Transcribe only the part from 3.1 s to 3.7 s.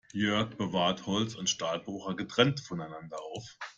auf.